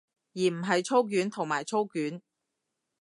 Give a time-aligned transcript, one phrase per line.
[0.33, 2.23] 而唔係操卷同埋操卷